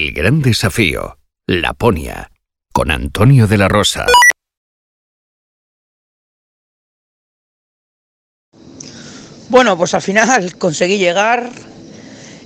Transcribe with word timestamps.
El 0.00 0.12
gran 0.12 0.40
desafío, 0.40 1.18
Laponia, 1.46 2.30
con 2.72 2.90
Antonio 2.90 3.46
de 3.46 3.58
la 3.58 3.68
Rosa. 3.68 4.06
Bueno, 9.50 9.76
pues 9.76 9.92
al 9.92 10.00
final 10.00 10.56
conseguí 10.56 10.96
llegar 10.96 11.50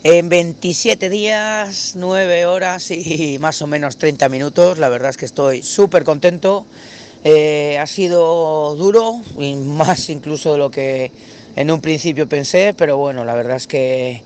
en 0.02 0.28
27 0.28 1.08
días, 1.08 1.92
9 1.94 2.46
horas 2.46 2.90
y 2.90 3.38
más 3.38 3.62
o 3.62 3.68
menos 3.68 3.98
30 3.98 4.28
minutos. 4.28 4.78
La 4.78 4.88
verdad 4.88 5.10
es 5.10 5.16
que 5.16 5.26
estoy 5.26 5.62
súper 5.62 6.02
contento. 6.02 6.66
Eh, 7.22 7.78
ha 7.78 7.86
sido 7.86 8.74
duro, 8.74 9.22
y 9.38 9.54
más 9.54 10.08
incluso 10.08 10.50
de 10.50 10.58
lo 10.58 10.72
que 10.72 11.12
en 11.54 11.70
un 11.70 11.80
principio 11.80 12.28
pensé, 12.28 12.74
pero 12.76 12.96
bueno, 12.96 13.24
la 13.24 13.36
verdad 13.36 13.58
es 13.58 13.68
que 13.68 14.24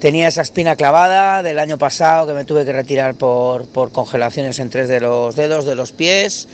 tenía 0.00 0.28
esa 0.28 0.42
espina 0.42 0.76
clavada 0.76 1.42
del 1.42 1.58
año 1.58 1.78
pasado 1.78 2.26
que 2.26 2.32
me 2.32 2.44
tuve 2.44 2.64
que 2.64 2.72
retirar 2.72 3.14
por, 3.14 3.66
por 3.66 3.92
congelaciones 3.92 4.58
en 4.58 4.70
tres 4.70 4.88
de 4.88 5.00
los 5.00 5.36
dedos 5.36 5.66
de 5.66 5.74
los 5.74 5.92
pies. 5.92 6.48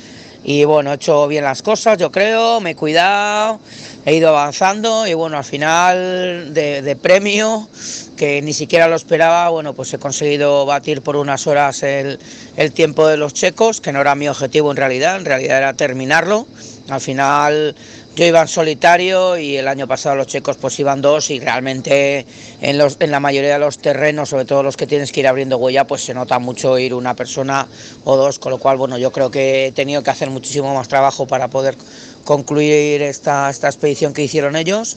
Y 0.49 0.65
bueno, 0.65 0.93
he 0.93 0.95
hecho 0.95 1.27
bien 1.27 1.43
las 1.43 1.61
cosas, 1.63 1.99
yo 1.99 2.13
creo, 2.13 2.61
me 2.61 2.71
he 2.71 2.77
cuidado, 2.77 3.59
he 4.05 4.15
ido 4.15 4.29
avanzando 4.29 5.05
y 5.05 5.13
bueno, 5.13 5.39
al 5.39 5.45
final 5.45 6.55
de, 6.55 6.97
premio, 7.03 7.69
que 8.17 8.41
ni 8.43 8.53
siquiera 8.53 8.87
lo 8.87 8.95
esperaba, 8.95 9.49
bueno, 9.49 9.75
pues 9.75 9.93
he 9.93 9.99
conseguido 9.99 10.65
batir 10.65 11.03
por 11.03 11.17
unas 11.17 11.49
horas 11.49 11.83
el, 11.83 12.21
el 12.57 12.71
tiempo 12.71 13.09
de 13.09 13.17
los 13.17 13.35
checos, 13.35 13.81
que 13.81 13.93
no 13.93 14.01
era 14.01 14.15
mi 14.15 14.29
objetivo 14.29 14.71
en 14.71 14.77
realidad, 14.77 15.17
en 15.17 15.25
realidad 15.25 15.59
era 15.59 15.75
terminarlo. 15.75 16.47
Al 16.89 17.01
final 17.01 17.75
yo 18.17 18.25
iba 18.25 18.41
en 18.41 18.49
solitario 18.49 19.37
y 19.37 19.59
el 19.59 19.69
año 19.69 19.87
pasado 19.87 20.17
los 20.17 20.27
checos 20.27 20.57
pues 20.57 20.81
iban 20.81 21.03
dos 21.03 21.31
y 21.31 21.39
realmente 21.39 22.25
en, 22.63 22.79
los, 22.79 22.97
en 22.99 23.11
la 23.11 23.21
mayoría 23.21 23.53
de 23.53 23.59
los 23.59 23.79
terrenos, 23.79 24.31
sobre 24.31 24.47
todo 24.47 24.63
los 24.63 24.75
que 24.79 24.87
tienes 24.87 25.13
que 25.13 25.21
ir 25.21 25.29
abriendo 25.29 25.59
huella, 25.59 25.87
pues 25.87 26.03
se 26.03 26.15
nota 26.15 26.39
mucho 26.39 26.79
ir 26.79 26.95
una 26.95 27.15
persona 27.15 27.69
o 28.05 28.17
dos, 28.17 28.39
con 28.39 28.53
lo 28.53 28.59
cual 28.59 28.79
bueno, 28.79 28.97
yo 28.97 29.13
creo 29.13 29.31
que 29.31 29.67
he 29.67 29.73
tenido 29.73 30.03
que 30.03 30.09
hacer 30.09 30.31
muchísimo 30.31 30.75
más 30.75 30.89
trabajo 30.89 31.27
para 31.27 31.49
poder 31.49 31.77
concluir 32.25 33.03
esta, 33.03 33.51
esta 33.51 33.69
expedición 33.69 34.15
que 34.15 34.23
hicieron 34.23 34.57
ellos. 34.57 34.97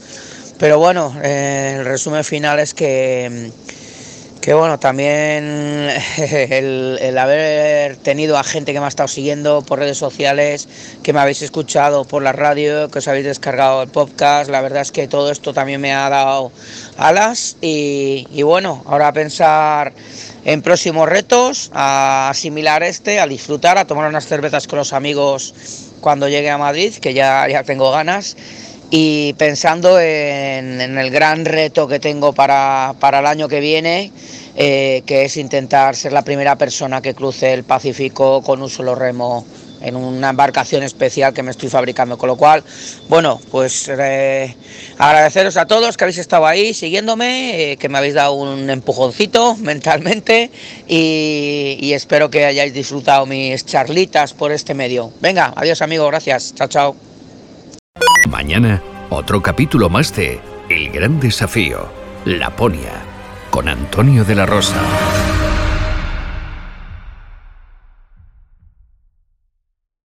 Pero 0.58 0.80
bueno, 0.80 1.14
eh, 1.22 1.76
el 1.78 1.86
resumen 1.86 2.24
final 2.24 2.60
es 2.60 2.74
que 2.74 3.52
que 4.42 4.54
bueno, 4.54 4.80
también 4.80 5.44
el, 6.18 7.18
haber 7.18 7.98
tenido 7.98 8.38
a 8.38 8.44
gente 8.44 8.74
que 8.74 8.80
me 8.80 8.86
ha 8.86 8.90
estado 8.90 9.08
siguiendo 9.08 9.62
por 9.62 9.80
redes 9.80 9.98
sociales, 9.98 10.68
que 11.04 11.12
me 11.14 11.20
habéis 11.20 11.42
escuchado 11.42 12.06
por 12.06 12.24
la 12.24 12.32
radio, 12.32 12.90
que 12.90 13.00
os 13.00 13.08
habéis 13.08 13.26
descargado 13.26 13.84
el 13.84 13.90
podcast, 13.90 14.50
la 14.50 14.62
verdad 14.62 14.82
es 14.82 14.92
que 14.92 15.08
todo 15.08 15.32
esto 15.32 15.54
también 15.54 15.82
me 15.82 15.94
ha 15.94 16.10
dado 16.10 16.52
alas 16.98 17.58
y, 17.62 18.42
bueno, 18.44 18.84
ahora 18.86 19.10
a 19.10 19.14
pensar 19.14 19.94
en 20.46 20.62
próximos 20.62 21.10
retos, 21.10 21.70
a 21.74 22.30
asimilar 22.30 22.84
este, 22.84 23.20
a 23.20 23.28
disfrutar, 23.28 23.78
a 23.78 23.86
tomar 23.86 24.08
unas 24.08 24.26
cervezas 24.26 24.68
con 24.68 24.80
los 24.80 24.94
amigos 24.94 25.54
cuando 26.00 26.30
llegue 26.30 26.50
a 26.50 26.58
Madrid, 26.58 26.96
que 26.96 27.14
ya, 27.14 27.46
ya 27.50 27.64
tengo 27.64 27.92
ganas 27.92 28.38
y 28.92 29.34
pensando 29.34 30.00
en, 30.00 30.98
el 30.98 31.12
gran 31.12 31.46
reto 31.46 31.88
que 31.88 32.00
tengo 32.00 32.34
para, 32.34 32.96
el 33.02 33.26
año 33.26 33.48
que 33.48 33.60
viene, 33.60 34.12
eh, 34.56 35.04
que 35.06 35.26
es 35.26 35.38
intentar 35.38 35.96
ser 35.96 36.14
la 36.14 36.24
primera 36.24 36.56
persona 36.56 37.02
que 37.02 37.14
cruce 37.14 37.54
el 37.54 37.64
Pacífico 37.64 38.42
con 38.42 38.62
un 38.62 38.70
solo 38.70 38.96
remo 38.96 39.46
en 39.82 39.96
una 39.96 40.32
embarcación 40.32 40.84
especial 40.84 41.34
que 41.34 41.44
me 41.44 41.52
estoy 41.52 41.70
fabricando. 41.70 42.18
Con 42.18 42.28
lo 42.28 42.36
cual, 42.36 42.64
bueno, 43.08 43.40
pues 43.52 43.90
eh, 43.90 44.56
agradeceros 44.98 45.56
a 45.58 45.66
todos 45.66 45.96
que 45.96 46.04
habéis 46.04 46.18
estado 46.18 46.46
ahí 46.46 46.74
siguiéndome, 46.74 47.72
eh, 47.72 47.78
que 47.78 47.90
me 47.90 47.98
habéis 47.98 48.16
dado 48.16 48.34
un 48.34 48.70
empujoncito 48.70 49.56
mentalmente 49.58 50.52
y, 50.88 51.78
y 51.80 51.94
espero 51.94 52.30
que 52.30 52.46
hayáis 52.46 52.74
disfrutado 52.74 53.26
mis 53.26 53.66
charlitas 53.66 54.34
por 54.34 54.52
este 54.52 54.74
medio. 54.74 55.14
Venga, 55.22 55.54
adiós 55.56 55.82
amigos, 55.82 56.10
gracias, 56.10 56.54
chao, 56.56 56.68
chao. 56.68 57.09
Mañana, 58.50 58.82
otro 59.12 59.44
capítulo 59.44 59.90
más 59.90 60.16
de 60.16 60.42
El 60.70 60.90
Gran 60.90 61.20
Desafío, 61.20 61.88
Laponia, 62.26 62.94
con 63.52 63.70
Antonio 63.70 64.26
de 64.26 64.34
la 64.34 64.48
Rosa. 64.48 64.82